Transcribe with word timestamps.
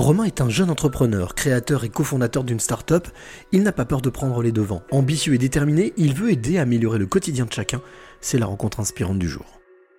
Romain 0.00 0.24
est 0.24 0.40
un 0.40 0.48
jeune 0.48 0.70
entrepreneur, 0.70 1.34
créateur 1.34 1.84
et 1.84 1.90
cofondateur 1.90 2.42
d'une 2.42 2.58
start-up. 2.58 3.06
Il 3.52 3.62
n'a 3.62 3.70
pas 3.70 3.84
peur 3.84 4.00
de 4.00 4.08
prendre 4.08 4.42
les 4.42 4.50
devants. 4.50 4.80
Ambitieux 4.92 5.34
et 5.34 5.38
déterminé, 5.38 5.92
il 5.98 6.14
veut 6.14 6.32
aider 6.32 6.58
à 6.58 6.62
améliorer 6.62 6.98
le 6.98 7.04
quotidien 7.04 7.44
de 7.44 7.52
chacun. 7.52 7.82
C'est 8.22 8.38
la 8.38 8.46
rencontre 8.46 8.80
inspirante 8.80 9.18
du 9.18 9.28
jour. 9.28 9.44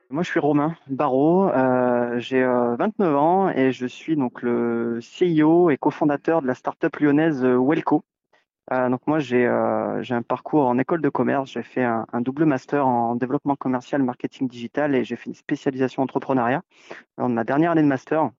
Moi, 0.10 0.24
je 0.24 0.30
suis 0.32 0.40
Romain 0.40 0.76
Barrault, 0.88 1.50
euh, 1.50 2.18
j'ai 2.18 2.44
29 2.44 2.92
euh, 3.00 3.16
ans 3.16 3.50
et 3.50 3.72
je 3.72 3.86
suis 3.86 4.16
donc 4.16 4.42
le 4.42 5.00
CEO 5.02 5.70
et 5.70 5.78
cofondateur 5.78 6.42
de 6.42 6.48
la 6.48 6.56
start-up 6.56 6.96
lyonnaise 6.98 7.46
euh, 7.46 7.60
Welco. 7.60 8.04
donc 8.72 9.06
moi, 9.06 9.20
j'ai 9.20 9.46
un 9.46 10.22
parcours 10.28 10.66
en 10.66 10.80
école 10.80 11.02
de 11.02 11.10
commerce, 11.10 11.52
j'ai 11.52 11.64
fait 11.64 11.84
un, 11.84 12.06
double 12.22 12.46
master 12.46 12.88
en 12.88 13.16
développement 13.16 13.56
commercial, 13.56 14.02
marketing 14.02 14.48
digital 14.48 14.96
et 14.96 15.04
j'ai 15.04 15.16
fait 15.16 15.30
une 15.30 15.36
spécialisation 15.36 16.02
entrepreneuriat. 16.02 16.64
Alors, 17.18 17.30
ma 17.30 17.44
dernière 17.44 17.72
année 17.72 17.84
de 17.84 17.88
master, 17.88 18.32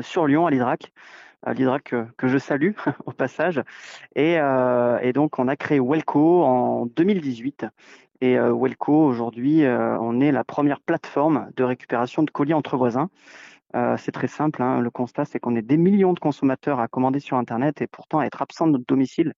sur 0.00 0.26
Lyon 0.26 0.46
à 0.46 0.50
l'Hydrac, 0.50 0.92
à 1.42 1.54
l'Hydrac 1.54 1.94
que, 2.16 2.28
je 2.28 2.38
salue 2.38 2.72
au 3.06 3.12
passage. 3.12 3.62
Euh, 4.16 4.98
et, 5.00 5.12
donc 5.12 5.38
on 5.38 5.48
a 5.48 5.56
créé 5.56 5.80
Welco 5.80 6.44
en 6.44 6.86
2018. 6.86 7.66
Et 8.20 8.38
euh, 8.38 8.54
Welco 8.54 9.04
aujourd'hui, 9.04 9.64
on 9.66 10.20
est 10.20 10.32
la 10.32 10.44
première 10.44 10.80
plateforme 10.80 11.50
de 11.56 11.64
récupération 11.64 12.22
de 12.22 12.30
colis 12.30 12.54
entre 12.54 12.76
voisins. 12.76 13.10
c'est 13.98 14.12
très 14.12 14.28
simple. 14.28 14.62
Hein. 14.62 14.80
Le 14.80 14.90
constat, 14.90 15.24
c'est 15.24 15.40
qu'on 15.40 15.56
est 15.56 15.62
des 15.62 15.76
millions 15.76 16.12
de 16.12 16.20
consommateurs 16.20 16.80
à 16.80 16.88
commander 16.88 17.20
sur 17.20 17.36
Internet 17.36 17.82
et 17.82 17.86
pourtant 17.86 18.20
à 18.20 18.26
être 18.26 18.42
absent 18.42 18.66
de 18.66 18.72
notre 18.72 18.86
domicile 18.86 19.34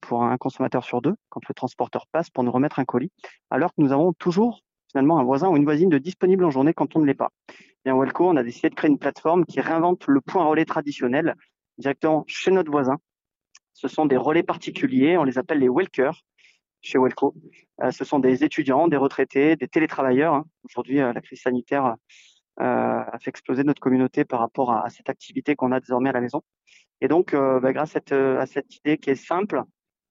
pour 0.00 0.24
un 0.24 0.36
consommateur 0.38 0.82
sur 0.82 1.02
deux 1.02 1.14
quand 1.28 1.46
le 1.48 1.54
transporteur 1.54 2.06
passe 2.10 2.30
pour 2.30 2.42
nous 2.42 2.50
remettre 2.50 2.78
un 2.78 2.84
colis, 2.84 3.12
alors 3.50 3.70
que 3.70 3.82
nous 3.82 3.92
avons 3.92 4.12
toujours 4.14 4.62
un 4.96 5.24
voisin 5.24 5.48
ou 5.48 5.56
une 5.56 5.64
voisine 5.64 5.88
de 5.88 5.98
disponible 5.98 6.44
en 6.44 6.50
journée 6.50 6.74
quand 6.74 6.96
on 6.96 7.00
ne 7.00 7.06
l'est 7.06 7.14
pas. 7.14 7.30
Et 7.84 7.90
en 7.90 7.98
Welco, 7.98 8.28
on 8.28 8.36
a 8.36 8.42
décidé 8.42 8.70
de 8.70 8.74
créer 8.74 8.90
une 8.90 8.98
plateforme 8.98 9.44
qui 9.44 9.60
réinvente 9.60 10.06
le 10.08 10.20
point 10.20 10.44
relais 10.44 10.64
traditionnel 10.64 11.34
directement 11.78 12.24
chez 12.26 12.50
notre 12.50 12.70
voisin. 12.70 12.98
Ce 13.74 13.88
sont 13.88 14.06
des 14.06 14.16
relais 14.16 14.42
particuliers, 14.42 15.18
on 15.18 15.24
les 15.24 15.38
appelle 15.38 15.58
les 15.58 15.68
Welkers 15.68 16.24
chez 16.80 16.98
Welco. 16.98 17.34
Euh, 17.82 17.90
ce 17.90 18.04
sont 18.04 18.18
des 18.18 18.44
étudiants, 18.44 18.88
des 18.88 18.96
retraités, 18.96 19.56
des 19.56 19.68
télétravailleurs. 19.68 20.34
Hein. 20.34 20.44
Aujourd'hui, 20.64 21.00
euh, 21.00 21.12
la 21.12 21.20
crise 21.20 21.42
sanitaire 21.42 21.96
euh, 22.60 22.62
a 22.62 23.18
fait 23.20 23.30
exploser 23.30 23.64
notre 23.64 23.80
communauté 23.80 24.24
par 24.24 24.40
rapport 24.40 24.72
à, 24.72 24.88
cette 24.88 25.10
activité 25.10 25.56
qu'on 25.56 25.72
a 25.72 25.80
désormais 25.80 26.10
à 26.10 26.12
la 26.12 26.20
maison. 26.20 26.42
Et 27.02 27.08
donc, 27.08 27.34
bah, 27.34 27.72
grâce 27.74 27.94
à 27.94 28.46
cette, 28.46 28.76
idée 28.76 28.96
qui 28.96 29.10
est 29.10 29.14
simple, 29.14 29.62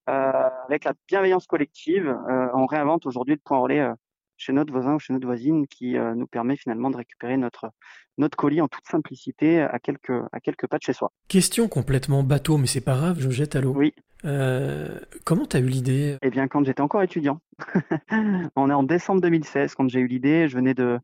avec 0.06 0.84
la 0.84 0.92
bienveillance 1.08 1.48
collective, 1.48 2.16
on 2.54 2.64
réinvente 2.66 3.06
aujourd'hui 3.06 3.34
le 3.34 3.40
point 3.42 3.58
relais 3.58 3.90
chez 4.36 4.52
notre 4.52 4.72
voisin 4.72 4.94
ou 4.94 4.98
chez 4.98 5.12
notre 5.12 5.26
voisine 5.26 5.66
qui 5.66 5.96
euh, 5.96 6.14
nous 6.14 6.26
permet 6.26 6.56
finalement 6.56 6.90
de 6.90 6.96
récupérer 6.96 7.36
notre, 7.36 7.70
notre 8.18 8.36
colis 8.36 8.60
en 8.60 8.68
toute 8.68 8.86
simplicité 8.86 9.60
à 9.60 9.78
quelques, 9.78 10.12
à 10.32 10.40
quelques 10.40 10.66
pas 10.66 10.78
de 10.78 10.82
chez 10.82 10.92
soi. 10.92 11.12
Question 11.28 11.68
complètement 11.68 12.22
bateau, 12.22 12.56
mais 12.58 12.66
c'est 12.66 12.80
pas 12.80 12.96
grave, 12.96 13.18
je 13.20 13.30
jette 13.30 13.56
à 13.56 13.60
l'eau. 13.60 13.72
Oui. 13.74 13.94
Euh, 14.24 14.98
comment 15.24 15.46
tu 15.46 15.56
as 15.56 15.60
eu 15.60 15.66
l'idée? 15.66 16.16
Eh 16.22 16.30
bien, 16.30 16.48
quand 16.48 16.64
j'étais 16.64 16.80
encore 16.80 17.02
étudiant. 17.02 17.40
On 18.56 18.70
est 18.70 18.74
en 18.74 18.82
décembre 18.82 19.20
2016 19.20 19.74
quand 19.74 19.88
j'ai 19.88 20.00
eu 20.00 20.06
l'idée. 20.06 20.48
Je 20.48 20.56
venais 20.56 20.74
de, 20.74 20.98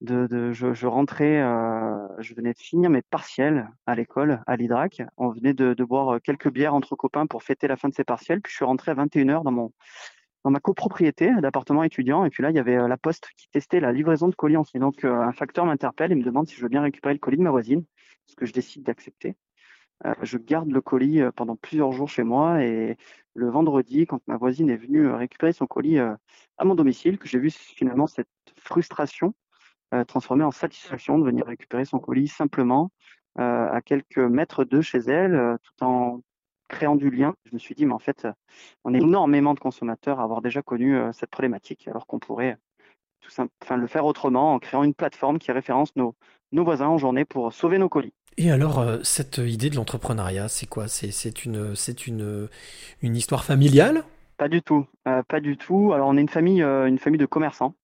de, 0.00 0.26
de 0.26 0.52
je, 0.52 0.74
je, 0.74 0.86
rentrais, 0.86 1.40
euh, 1.40 1.96
je 2.18 2.34
venais 2.34 2.52
de 2.52 2.58
finir 2.58 2.90
mes 2.90 3.02
partiels 3.02 3.68
à 3.86 3.94
l'école, 3.94 4.42
à 4.46 4.56
l'Hydrac. 4.56 5.02
On 5.16 5.30
venait 5.30 5.54
de, 5.54 5.74
de 5.74 5.84
boire 5.84 6.20
quelques 6.20 6.50
bières 6.50 6.74
entre 6.74 6.96
copains 6.96 7.26
pour 7.26 7.42
fêter 7.42 7.68
la 7.68 7.76
fin 7.76 7.88
de 7.88 7.94
ces 7.94 8.04
partiels. 8.04 8.40
Puis 8.40 8.50
je 8.50 8.56
suis 8.56 8.64
rentré 8.64 8.90
à 8.90 8.94
21h 8.94 9.42
dans 9.44 9.52
mon, 9.52 9.72
dans 10.44 10.50
ma 10.50 10.60
copropriété 10.60 11.30
d'appartement 11.40 11.82
étudiant. 11.82 12.24
Et 12.24 12.30
puis 12.30 12.42
là, 12.42 12.50
il 12.50 12.56
y 12.56 12.58
avait 12.58 12.76
euh, 12.76 12.88
la 12.88 12.96
poste 12.96 13.28
qui 13.36 13.48
testait 13.48 13.80
la 13.80 13.92
livraison 13.92 14.28
de 14.28 14.34
colis. 14.34 14.56
Et 14.74 14.78
donc, 14.78 15.04
euh, 15.04 15.20
un 15.20 15.32
facteur 15.32 15.66
m'interpelle 15.66 16.12
et 16.12 16.14
me 16.14 16.22
demande 16.22 16.48
si 16.48 16.54
je 16.54 16.62
veux 16.62 16.68
bien 16.68 16.82
récupérer 16.82 17.14
le 17.14 17.20
colis 17.20 17.36
de 17.36 17.42
ma 17.42 17.50
voisine, 17.50 17.84
ce 18.26 18.34
que 18.34 18.46
je 18.46 18.52
décide 18.52 18.82
d'accepter. 18.82 19.36
Euh, 20.06 20.14
je 20.22 20.38
garde 20.38 20.70
le 20.70 20.80
colis 20.80 21.20
pendant 21.36 21.56
plusieurs 21.56 21.92
jours 21.92 22.08
chez 22.08 22.22
moi 22.22 22.62
et 22.64 22.96
le 23.34 23.50
vendredi, 23.50 24.06
quand 24.06 24.20
ma 24.26 24.36
voisine 24.36 24.70
est 24.70 24.76
venue 24.76 25.08
récupérer 25.08 25.52
son 25.52 25.66
colis 25.66 25.98
à 25.98 26.64
mon 26.64 26.74
domicile, 26.74 27.18
que 27.18 27.28
j'ai 27.28 27.38
vu 27.38 27.50
finalement 27.50 28.06
cette 28.06 28.28
frustration 28.56 29.34
transformée 30.06 30.44
en 30.44 30.50
satisfaction 30.50 31.18
de 31.18 31.24
venir 31.24 31.46
récupérer 31.46 31.84
son 31.84 31.98
colis 31.98 32.28
simplement 32.28 32.90
à 33.36 33.80
quelques 33.84 34.18
mètres 34.18 34.64
de 34.64 34.80
chez 34.80 34.98
elle, 34.98 35.58
tout 35.62 35.84
en 35.84 36.22
créant 36.70 36.96
du 36.96 37.10
lien, 37.10 37.34
je 37.44 37.52
me 37.52 37.58
suis 37.58 37.74
dit, 37.74 37.84
mais 37.84 37.92
en 37.92 37.98
fait, 37.98 38.26
on 38.84 38.94
est 38.94 38.98
énormément 38.98 39.52
de 39.52 39.58
consommateurs 39.58 40.20
à 40.20 40.22
avoir 40.22 40.40
déjà 40.40 40.62
connu 40.62 40.96
euh, 40.96 41.12
cette 41.12 41.30
problématique, 41.30 41.86
alors 41.88 42.06
qu'on 42.06 42.18
pourrait 42.18 42.56
tout 43.20 43.30
simple, 43.30 43.52
enfin, 43.62 43.76
le 43.76 43.86
faire 43.86 44.06
autrement 44.06 44.54
en 44.54 44.58
créant 44.58 44.82
une 44.82 44.94
plateforme 44.94 45.38
qui 45.38 45.52
référence 45.52 45.94
nos, 45.96 46.14
nos 46.52 46.64
voisins 46.64 46.88
en 46.88 46.96
journée 46.96 47.26
pour 47.26 47.52
sauver 47.52 47.76
nos 47.76 47.90
colis. 47.90 48.14
Et 48.38 48.50
alors, 48.50 48.78
euh, 48.78 48.98
cette 49.02 49.38
idée 49.38 49.68
de 49.68 49.76
l'entrepreneuriat, 49.76 50.48
c'est 50.48 50.66
quoi? 50.66 50.88
C'est 50.88 51.44
une, 51.44 51.74
une, 52.06 52.48
une 53.02 53.16
histoire 53.16 53.44
familiale? 53.44 54.04
Pas 54.38 54.48
du 54.48 54.62
tout, 54.62 54.86
euh, 55.06 55.22
pas 55.24 55.40
du 55.40 55.58
tout. 55.58 55.92
Alors, 55.92 56.08
on 56.08 56.16
est 56.16 56.22
une 56.22 56.30
famille, 56.30 56.62
une 56.62 56.98
famille 56.98 57.18
de 57.18 57.26
commerçants. 57.26 57.74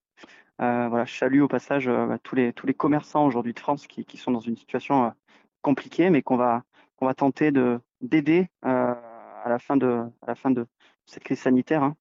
voilà, 0.58 1.04
je 1.04 1.14
salue 1.14 1.42
au 1.42 1.48
passage 1.48 1.86
bah, 1.86 2.18
tous, 2.22 2.36
les, 2.36 2.54
tous 2.54 2.66
les 2.66 2.72
commerçants 2.72 3.26
aujourd'hui 3.26 3.52
de 3.52 3.58
France 3.58 3.86
qui, 3.86 4.06
qui, 4.06 4.16
sont 4.16 4.30
dans 4.30 4.40
une 4.40 4.56
situation 4.56 5.12
compliquée, 5.60 6.08
mais 6.08 6.22
qu'on 6.22 6.36
va, 6.36 6.62
qu'on 6.96 7.06
va 7.06 7.14
tenter 7.14 7.50
de, 7.52 7.80
d'aider 8.00 8.48
euh, 8.64 8.94
à 9.44 9.48
la 9.48 9.58
fin 9.58 9.76
de 9.76 10.04
à 10.22 10.26
la 10.26 10.34
fin 10.34 10.50
de 10.50 10.66
cette 11.06 11.24
crise 11.24 11.40
sanitaire 11.40 11.82
hein, 11.82 11.96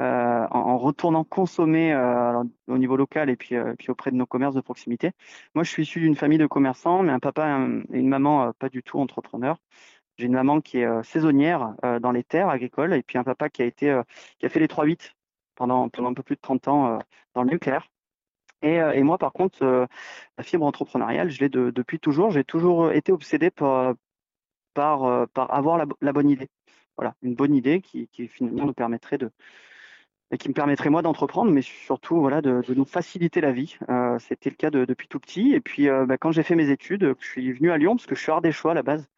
euh, 0.00 0.46
en, 0.50 0.78
retournant 0.78 1.24
consommer 1.24 1.92
euh, 1.92 2.42
au 2.68 2.78
niveau 2.78 2.96
local 2.96 3.30
et 3.30 3.36
puis 3.36 3.56
puis 3.78 3.90
auprès 3.90 4.10
de 4.10 4.16
nos 4.16 4.26
commerces 4.26 4.54
de 4.54 4.60
proximité. 4.60 5.12
Moi, 5.54 5.64
je 5.64 5.70
suis 5.70 5.82
issu 5.82 6.00
d'une 6.00 6.16
famille 6.16 6.38
de 6.38 6.46
commerçants, 6.46 7.02
mais 7.02 7.12
un 7.12 7.18
papa 7.20 7.60
et 7.92 7.98
une 7.98 8.08
maman 8.08 8.52
pas 8.58 8.68
du 8.68 8.82
tout 8.82 8.98
entrepreneurs. 8.98 9.58
J'ai 10.18 10.26
une 10.26 10.34
maman 10.34 10.60
qui 10.60 10.78
est 10.78 11.02
saisonnière 11.02 11.74
dans 12.00 12.12
les 12.12 12.24
terres 12.24 12.50
agricoles 12.50 12.94
et 12.94 13.02
puis 13.02 13.18
un 13.18 13.24
papa 13.24 13.48
qui 13.48 13.62
a 13.62 13.64
été 13.64 14.00
qui 14.38 14.46
a 14.46 14.48
fait 14.48 14.60
les 14.60 14.66
3-8 14.66 15.14
pendant, 15.54 15.88
pendant 15.88 16.10
un 16.10 16.14
peu 16.14 16.22
plus 16.22 16.36
de 16.36 16.40
30 16.40 16.68
ans 16.68 16.98
dans 17.34 17.42
le 17.42 17.50
nucléaire. 17.50 17.88
Et, 18.62 18.74
et, 18.76 19.02
moi, 19.02 19.16
par 19.16 19.32
contre, 19.32 19.88
la 20.36 20.44
fibre 20.44 20.66
entrepreneuriale, 20.66 21.30
je 21.30 21.40
l'ai 21.40 21.48
depuis 21.48 21.98
toujours. 21.98 22.30
J'ai 22.30 22.44
toujours 22.44 22.92
été 22.92 23.12
obsédé 23.12 23.50
par, 23.50 23.94
par, 24.74 25.04
euh, 25.04 25.26
par 25.26 25.52
avoir 25.52 25.78
la, 26.00 26.12
bonne 26.12 26.30
idée. 26.30 26.48
Voilà, 26.96 27.14
une 27.22 27.34
bonne 27.34 27.54
idée 27.54 27.80
qui, 27.80 28.08
finalement 28.28 28.66
nous 28.66 28.74
permettrait 28.74 29.18
de, 29.18 29.30
qui 30.38 30.48
me 30.48 30.54
permettrait 30.54 30.90
moi 30.90 31.02
d'entreprendre, 31.02 31.50
mais 31.50 31.62
surtout 31.62 32.20
voilà 32.20 32.40
de, 32.42 32.62
nous 32.74 32.84
faciliter 32.84 33.40
la 33.40 33.52
vie. 33.52 33.76
Euh, 33.88 34.18
c'était 34.18 34.50
le 34.50 34.56
cas 34.56 34.70
depuis 34.70 35.08
tout 35.08 35.20
petit. 35.20 35.52
Et 35.54 35.60
puis 35.60 35.88
euh, 35.88 36.06
bah, 36.06 36.18
quand 36.18 36.32
j'ai 36.32 36.42
fait 36.42 36.54
mes 36.54 36.70
études, 36.70 37.14
je 37.18 37.26
suis 37.26 37.52
venu 37.52 37.70
à 37.70 37.78
Lyon 37.78 37.96
parce 37.96 38.06
que 38.06 38.14
je 38.14 38.20
suis 38.20 38.32
ardéchois 38.32 38.72
à 38.72 38.74
la 38.74 38.82
base. 38.82 39.08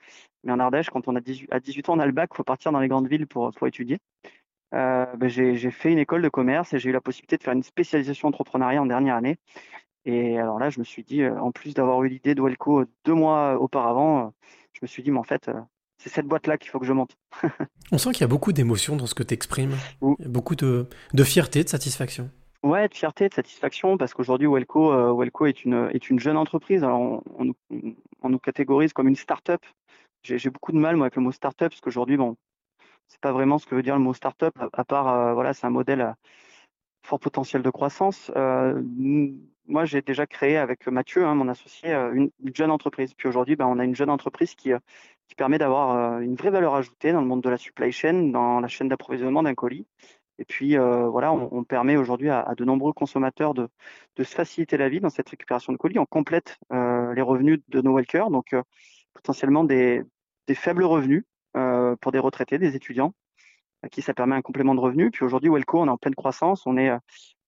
Mais 0.45 0.53
en 0.53 0.59
Ardèche, 0.59 0.91
quand 0.91 1.07
on 1.09 1.17
a 1.17 1.21
18, 1.21 1.53
à 1.53 1.61
18 1.61 1.89
ans, 1.89 1.95
on 1.97 2.01
a 2.01 2.07
le 2.07 2.13
bac, 2.13 2.35
faut 2.35 2.45
partir 2.45 2.73
dans 2.73 2.81
les 2.81 2.89
grandes 2.89 3.09
villes 3.09 3.27
pour, 3.27 3.51
pour 3.53 3.67
étudier. 3.67 3.99
Bah, 4.73 5.29
j'ai 5.29 5.71
fait 5.71 5.93
une 5.93 5.99
école 5.99 6.23
de 6.23 6.29
commerce 6.29 6.73
et 6.73 6.79
j'ai 6.79 6.91
eu 6.91 6.93
la 6.93 7.01
possibilité 7.01 7.37
de 7.37 7.43
faire 7.43 7.53
une 7.53 7.63
spécialisation 7.63 8.29
entrepreneuriat 8.29 8.81
en 8.83 8.87
dernière 8.87 9.17
année. 9.17 9.37
Et 10.05 10.39
alors 10.39 10.59
là, 10.59 10.71
je 10.71 10.81
me 10.81 10.85
suis 10.85 11.05
dit, 11.05 11.25
en 11.25 11.53
plus 11.53 11.75
d'avoir 11.75 12.03
eu 12.03 12.09
l'idée 12.09 12.35
de 12.35 12.43
deux 13.05 13.15
mois 13.15 13.61
auparavant, 13.61 14.33
je 14.73 14.81
me 14.83 14.87
suis 14.87 15.03
dit, 15.03 15.11
mais 15.11 15.19
en 15.19 15.25
fait, 15.25 15.49
euh, 15.49 15.61
c'est 15.99 16.09
cette 16.09 16.27
boîte-là 16.27 16.59
qu'il 16.59 16.71
faut 16.71 16.81
que 16.81 16.87
je 16.87 16.93
monte. 16.93 17.17
On 17.93 17.99
sent 17.99 18.13
qu'il 18.13 18.23
y 18.23 18.25
a 18.25 18.29
beaucoup 18.29 18.53
d'émotions 18.53 18.97
dans 18.97 19.07
ce 19.07 19.15
que 19.15 19.23
tu 19.23 19.35
exprimes. 19.35 19.77
beaucoup 20.01 20.57
de, 20.57 20.87
fierté, 21.25 21.63
de 21.63 21.69
satisfaction. 21.69 22.31
Ouais, 22.63 22.89
de 22.89 22.95
fierté, 22.95 23.29
de 23.29 23.35
satisfaction, 23.35 23.97
parce 23.97 24.15
qu'aujourd'hui, 24.15 24.47
Welco, 24.47 24.93
euh, 24.93 25.47
est, 25.47 25.65
une, 25.65 25.91
est 25.93 26.11
une 26.11 26.19
jeune 26.19 26.37
entreprise. 26.37 26.85
Alors, 26.85 27.23
on, 27.39 28.29
nous 28.29 28.39
catégorise 28.39 28.93
comme 28.93 29.09
une 29.09 29.17
start-up. 29.17 29.61
J'ai 30.23 30.51
beaucoup 30.51 30.73
de 30.73 30.79
mal, 30.79 30.97
moi, 30.97 31.07
avec 31.07 31.17
le 31.17 31.23
mot 31.23 31.33
start-up, 31.33 31.71
parce 31.71 31.81
qu'aujourd'hui, 31.81 32.17
bon, 32.17 32.37
c'est 33.09 33.21
pas 33.21 33.33
vraiment 33.33 33.59
ce 33.59 33.67
que 33.67 33.75
veut 33.75 33.83
dire 33.83 33.97
le 33.97 34.03
mot 34.03 34.15
start-up, 34.15 34.55
à, 34.73 34.85
part, 34.85 35.09
euh, 35.09 35.35
voilà, 35.35 35.53
c'est 35.55 35.67
un 35.67 35.71
modèle 35.71 36.01
à 36.01 36.17
fort 37.05 37.19
potentiel 37.19 37.63
de 37.63 37.71
croissance 37.71 38.31
moi, 39.67 39.85
j'ai 39.85 40.03
déjà 40.03 40.27
créé 40.27 40.57
avec 40.57 40.87
Mathieu, 40.89 41.25
hein, 41.25 41.35
mon 41.35 41.49
associé, 41.49 41.93
euh, 41.93 42.13
une, 42.13 42.31
jeune 42.55 42.71
entreprise. 42.71 43.15
Puis 43.15 43.29
aujourd'hui, 43.29 43.57
ben, 43.57 43.67
on 43.67 43.79
a 43.79 43.85
une 43.85 43.95
jeune 43.95 44.11
entreprise 44.11 44.55
qui, 44.55 44.73
euh, 44.73 44.79
permet 45.37 45.57
d'avoir 45.57 45.97
euh, 45.97 46.21
une 46.21 46.35
vraie 46.35 46.51
valeur 46.51 46.75
ajoutée 46.75 47.13
dans 47.13 47.23
le 47.23 47.27
monde 47.27 47.43
de 47.43 47.49
la 47.49 47.57
supply 47.57 47.91
chain, 47.91 48.31
dans 48.33 48.61
la 48.61 48.69
chaîne 48.69 48.89
d'approvisionnement 48.89 49.43
d'un 49.43 49.55
colis. 49.55 49.87
Et 50.39 50.45
puis, 50.45 50.77
voilà, 50.77 51.33
on, 51.33 51.63
permet 51.63 51.97
aujourd'hui 51.97 52.29
à, 52.29 52.55
de 52.57 52.65
nombreux 52.65 52.93
consommateurs 52.93 53.55
de, 53.55 53.69
se 54.19 54.35
faciliter 54.35 54.77
la 54.77 54.89
vie 54.89 54.99
dans 55.01 55.11
cette 55.11 55.29
récupération 55.29 55.73
de 55.73 55.79
colis. 55.79 55.99
On 55.99 56.07
complète 56.07 56.59
les 56.71 57.23
revenus 57.23 57.61
de 57.69 57.81
nos 57.81 57.93
walkers, 57.93 58.29
donc 58.31 58.55
potentiellement 59.15 59.63
des, 59.63 60.03
faibles 60.55 60.85
revenus 60.85 61.25
pour 61.53 62.13
des 62.13 62.19
retraités, 62.19 62.59
des 62.59 62.75
étudiants, 62.75 63.15
à 63.83 63.89
qui 63.89 64.01
ça 64.01 64.15
permet 64.15 64.37
un 64.37 64.43
complément 64.43 64.75
de 64.75 64.81
revenus. 64.81 65.11
Puis 65.13 65.25
aujourd'hui, 65.25 65.51
Welco, 65.51 65.81
on 65.81 65.87
est 65.87 65.91
en 65.91 65.97
pleine 65.97 66.15
croissance. 66.15 66.67
On 66.67 66.77
est 66.77 66.91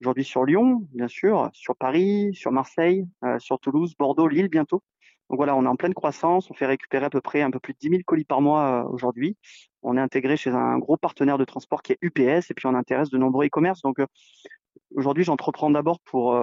aujourd'hui 0.01 0.25
sur 0.25 0.45
Lyon, 0.45 0.87
bien 0.93 1.09
sûr, 1.09 1.49
sur 1.53 1.77
Paris, 1.77 2.35
sur 2.35 2.53
Marseille, 2.53 3.07
euh, 3.25 3.39
sur 3.39 3.59
Toulouse, 3.61 3.95
Bordeaux, 3.99 4.29
Lille 4.29 4.49
bientôt. 4.49 4.83
Donc 5.31 5.39
voilà, 5.39 5.57
on 5.57 5.65
est 5.65 5.69
en 5.69 5.77
pleine 5.77 5.95
croissance. 5.95 6.51
On 6.51 6.55
fait 6.55 6.67
récupérer 6.67 7.07
à 7.07 7.11
peu 7.11 7.21
près 7.21 7.43
un 7.43 7.51
peu 7.51 7.61
plus 7.61 7.73
de 7.73 7.79
10 7.79 7.89
000 7.89 8.01
colis 8.05 8.25
par 8.25 8.41
mois 8.41 8.85
euh, 8.85 8.89
aujourd'hui. 8.89 9.37
On 9.83 9.97
est 9.97 10.01
intégré 10.01 10.37
chez 10.37 10.51
un 10.51 10.79
gros 10.79 10.97
partenaire 10.97 11.39
de 11.39 11.45
transport 11.45 11.83
qui 11.83 11.93
est 11.93 11.99
UPS 12.03 12.51
et 12.51 12.55
puis 12.55 12.67
on 12.67 12.75
intéresse 12.75 13.11
de 13.11 13.19
nombreux 13.19 13.47
e-commerce. 13.47 13.81
Donc 13.83 14.01
euh, 14.01 14.07
aujourd'hui, 14.97 15.25
j'entreprends 15.25 15.71
d'abord 15.71 16.01
pour, 16.01 16.39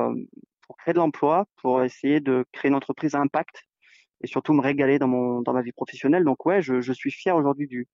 pour 0.62 0.78
créer 0.78 0.94
de 0.94 1.00
l'emploi, 1.00 1.46
pour 1.62 1.84
essayer 1.84 2.20
de 2.20 2.46
créer 2.52 2.70
une 2.70 2.76
entreprise 2.76 3.14
à 3.16 3.20
impact 3.20 3.68
et 4.24 4.28
surtout 4.28 4.54
me 4.54 4.62
régaler 4.62 5.00
dans 5.00 5.08
mon 5.08 5.42
dans 5.42 5.54
ma 5.54 5.62
vie 5.62 5.72
professionnelle. 5.72 6.24
Donc 6.24 6.46
ouais, 6.46 6.62
je, 6.62 6.82
je 6.82 6.94
suis 6.94 7.12
fier 7.12 7.36
aujourd'hui 7.36 7.68
du, 7.68 7.88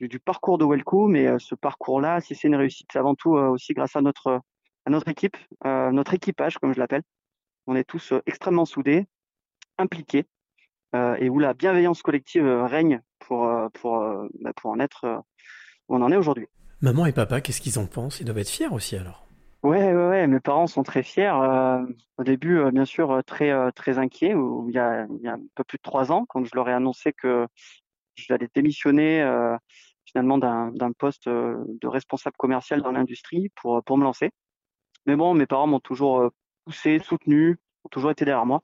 du, 0.00 0.18
parcours 0.18 0.58
de 0.58 0.64
Welco, 0.64 1.06
mais 1.08 1.38
ce 1.38 1.54
parcours-là, 1.54 2.20
si 2.20 2.34
c'est 2.34 2.48
une 2.48 2.56
réussite, 2.56 2.88
c'est 2.92 2.98
avant 2.98 3.14
tout 3.14 3.30
aussi 3.30 3.72
grâce 3.74 3.96
à 3.96 4.00
notre 4.00 4.40
à 4.86 4.90
notre 4.90 5.08
équipe, 5.08 5.36
notre 5.64 6.14
équipage 6.14 6.58
comme 6.58 6.72
je 6.72 6.78
l'appelle. 6.78 7.02
On 7.66 7.76
est 7.76 7.84
tous 7.84 8.14
extrêmement 8.26 8.64
soudés, 8.64 9.06
impliqués, 9.76 10.24
et 10.94 11.28
où 11.28 11.38
la 11.38 11.52
bienveillance 11.52 12.02
collective 12.02 12.46
règne 12.46 13.02
pour 13.18 13.50
pour 13.74 14.00
bah, 14.40 14.52
pour 14.54 14.70
en 14.70 14.78
être 14.80 15.22
où 15.88 15.96
on 15.96 16.02
en 16.02 16.10
est 16.10 16.16
aujourd'hui. 16.16 16.46
Maman 16.80 17.06
et 17.06 17.12
papa, 17.12 17.40
qu'est-ce 17.40 17.60
qu'ils 17.60 17.78
en 17.78 17.86
pensent? 17.86 18.20
Ils 18.20 18.24
doivent 18.24 18.38
être 18.38 18.48
fiers 18.48 18.68
aussi 18.68 18.96
alors. 18.96 19.28
Ouais, 19.64 19.92
ouais, 19.92 20.08
ouais, 20.08 20.26
mes 20.28 20.38
parents 20.38 20.68
sont 20.68 20.84
très 20.84 21.02
fiers. 21.02 21.32
Euh, 21.34 21.84
au 22.16 22.22
début, 22.22 22.58
euh, 22.58 22.70
bien 22.70 22.84
sûr, 22.84 23.10
euh, 23.10 23.22
très, 23.22 23.52
très 23.72 23.98
inquiets. 23.98 24.34
il 24.68 24.72
y 24.72 24.78
a, 24.78 25.06
il 25.10 25.20
y 25.22 25.26
a 25.26 25.32
un 25.32 25.40
peu 25.56 25.64
plus 25.64 25.78
de 25.78 25.82
trois 25.82 26.12
ans, 26.12 26.24
quand 26.28 26.44
je 26.44 26.50
leur 26.54 26.68
ai 26.68 26.72
annoncé 26.72 27.12
que 27.12 27.48
j'allais 28.14 28.48
démissionner 28.54 29.20
d'un, 30.22 30.92
poste 30.92 31.28
de 31.28 31.86
responsable 31.86 32.36
commercial 32.36 32.82
dans 32.82 32.92
l'industrie 32.92 33.50
pour, 33.56 33.82
pour 33.84 33.98
me 33.98 34.04
lancer. 34.04 34.30
Mais 35.06 35.16
bon, 35.16 35.34
mes 35.34 35.46
parents 35.46 35.66
m'ont 35.66 35.80
toujours 35.80 36.30
poussé, 36.64 36.98
soutenu, 36.98 37.58
ont 37.84 37.88
toujours 37.88 38.10
été 38.10 38.24
derrière 38.24 38.46
moi. 38.46 38.62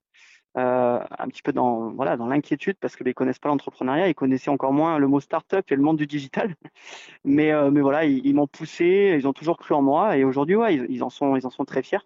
Euh, 0.57 1.01
un 1.19 1.27
petit 1.27 1.43
peu 1.43 1.53
dans 1.53 1.91
voilà 1.95 2.17
dans 2.17 2.29
l'inquiétude 2.29 2.77
parce 2.81 2.95
que 2.95 3.03
ils 3.05 3.13
connaissent 3.13 3.41
pas 3.41 3.49
l'entrepreneuriat, 3.49 4.09
ils 4.09 4.15
connaissaient 4.15 4.51
encore 4.51 4.73
moins 4.73 4.99
le 4.99 5.09
mot 5.09 5.19
startup 5.19 5.71
et 5.73 5.75
le 5.75 5.83
monde 5.83 5.97
du 5.97 6.07
digital. 6.07 6.55
Mais 7.25 7.51
euh, 7.53 7.73
mais 7.73 7.81
voilà, 7.81 8.05
ils, 8.05 8.35
m'ont 8.35 8.47
poussé, 8.47 9.17
ils 9.19 9.27
ont 9.27 9.33
toujours 9.33 9.59
cru 9.59 9.75
en 9.75 9.83
moi 9.83 10.17
et 10.17 10.23
aujourd'hui 10.25 10.55
ouais, 10.55 10.77
ils, 10.77 11.03
en 11.03 11.11
sont 11.11 11.35
ils 11.37 11.47
en 11.47 11.51
sont 11.51 11.65
très 11.65 11.83
fiers 11.83 11.99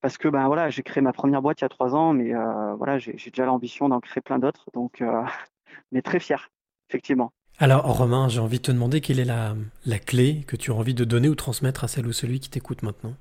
parce 0.00 0.18
que 0.18 0.28
ben 0.28 0.46
voilà, 0.48 0.68
j'ai 0.70 0.82
créé 0.82 1.00
ma 1.02 1.12
première 1.12 1.42
boîte 1.42 1.60
il 1.60 1.64
y 1.64 1.66
a 1.66 1.68
trois 1.68 1.94
ans, 1.94 2.12
mais 2.12 2.34
euh, 2.34 2.74
voilà, 2.74 2.98
j'ai 2.98 3.12
déjà 3.14 3.46
l'ambition 3.46 3.88
d'en 3.88 4.00
créer 4.00 4.20
plein 4.20 4.38
d'autres, 4.38 4.70
donc 4.74 5.02
très 6.04 6.20
fier 6.20 6.50
effectivement. 6.90 7.32
Alors 7.58 7.84
Romain, 7.96 8.28
j'ai 8.28 8.40
envie 8.40 8.58
de 8.58 8.62
te 8.62 8.72
demander 8.72 9.00
quelle 9.00 9.20
est 9.20 9.24
la, 9.24 9.54
clé 9.98 10.44
que 10.46 10.56
tu 10.56 10.72
as 10.72 10.74
envie 10.74 10.94
de 10.94 11.04
donner 11.04 11.28
ou 11.28 11.34
transmettre 11.34 11.84
à 11.84 11.88
celle 11.88 12.06
ou 12.06 12.12
celui 12.12 12.40
qui 12.40 12.50
t'écoute 12.50 12.82
maintenant 12.82 13.14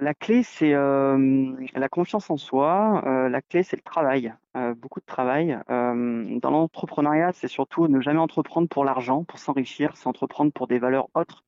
la 0.00 0.14
clé, 0.14 0.42
c'est 0.42 0.74
euh, 0.74 1.52
la 1.74 1.88
confiance 1.88 2.30
en 2.30 2.36
soi. 2.36 3.02
Euh, 3.06 3.28
la 3.28 3.42
clé, 3.42 3.62
c'est 3.62 3.76
le 3.76 3.82
travail, 3.82 4.34
euh, 4.56 4.74
beaucoup 4.74 5.00
de 5.00 5.06
travail. 5.06 5.58
dans 5.68 6.50
l'entrepreneuriat, 6.50 7.32
c'est 7.32 7.48
surtout 7.48 7.88
ne 7.88 8.00
jamais 8.00 8.20
entreprendre 8.20 8.68
pour 8.68 8.84
l'argent, 8.84 9.24
pour 9.24 9.38
s'enrichir, 9.38 9.96
c'est 9.96 10.06
entreprendre 10.06 10.52
pour 10.52 10.66
des 10.66 10.78
valeurs 10.78 11.08
autres 11.14 11.44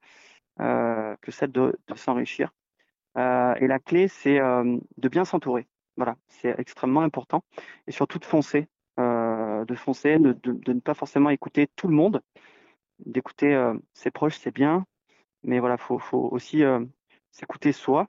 que 0.59 1.31
celles 1.31 1.53
de, 1.53 1.79
s'enrichir. 1.95 2.53
et 3.17 3.67
la 3.67 3.79
clé, 3.79 4.09
c'est 4.09 4.39
de 4.39 5.09
bien 5.09 5.25
s'entourer. 5.25 5.67
Voilà, 5.97 6.17
c'est 6.29 6.55
extrêmement 6.59 7.03
important. 7.03 7.43
Et 7.87 7.93
surtout 7.93 8.19
de 8.19 8.25
foncer, 8.25 8.69
de 9.67 9.75
foncer, 9.75 10.19
de, 10.19 10.73
ne 10.73 10.81
pas 10.81 10.95
forcément 10.95 11.31
écouter 11.31 11.69
tout 11.77 11.89
le 11.89 11.95
monde, 11.95 12.23
d'écouter 12.99 13.73
ses 13.93 14.11
proches, 14.11 14.39
c'est 14.39 14.55
bien, 14.55 14.87
mais 15.43 15.59
voilà, 15.61 15.77
faut, 15.77 15.99
faut 15.99 16.29
aussi 16.33 16.63
s'écouter 17.31 17.73
soi 17.73 18.09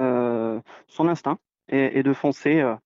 euh, 0.00 0.60
son 0.88 1.08
instinct 1.08 1.38
et, 1.68 2.02
de 2.02 2.12
foncer 2.12 2.60
euh, 2.60 2.76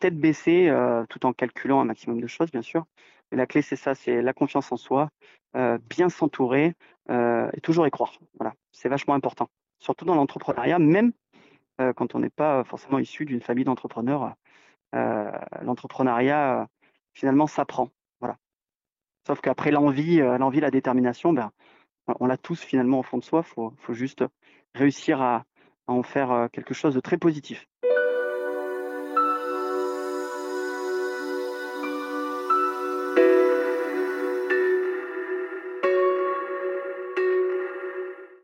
tête 0.00 0.18
baissée 0.18 0.68
euh, 0.68 1.04
tout 1.08 1.26
en 1.26 1.32
calculant 1.32 1.80
un 1.80 1.84
maximum 1.84 2.20
de 2.20 2.26
choses, 2.26 2.50
bien 2.50 2.62
sûr. 2.62 2.84
Et 3.30 3.36
la 3.36 3.46
clé, 3.46 3.62
c'est 3.62 3.76
ça, 3.76 3.94
c'est 3.94 4.22
la 4.22 4.32
confiance 4.32 4.70
en 4.72 4.76
soi, 4.76 5.08
bien 5.88 6.10
s'entourer 6.10 6.74
et 7.08 7.60
toujours 7.62 7.86
y 7.86 7.90
croire. 7.90 8.12
Voilà, 8.38 8.54
c'est 8.72 8.90
vachement 8.90 9.14
important, 9.14 9.48
surtout 9.78 10.04
dans 10.04 10.14
l'entrepreneuriat, 10.14 10.78
même 10.78 11.12
quand 11.96 12.14
on 12.14 12.18
n'est 12.18 12.28
pas 12.28 12.62
forcément 12.64 12.98
issu 12.98 13.24
d'une 13.24 13.40
famille 13.40 13.64
d'entrepreneurs. 13.64 14.34
l'entrepreneuriat, 14.92 16.68
finalement, 17.14 17.46
s'apprend. 17.46 17.90
Voilà. 18.20 18.38
Sauf 19.26 19.40
qu'après 19.40 19.70
l'envie, 19.70 20.18
l'envie, 20.18 20.60
la 20.60 20.70
détermination, 20.70 21.32
ben, 21.32 21.52
on 22.20 22.26
l'a 22.26 22.36
tous 22.36 22.60
finalement 22.60 23.00
au 23.00 23.02
fond 23.02 23.18
de 23.18 23.24
soi. 23.24 23.42
Il 23.46 23.48
faut, 23.48 23.74
faut, 23.78 23.94
juste 23.94 24.24
réussir 24.74 25.20
à, 25.20 25.44
en 25.86 26.02
faire 26.02 26.48
quelque 26.52 26.74
chose 26.74 26.94
de 26.94 27.00
très 27.00 27.18
positif. 27.18 27.66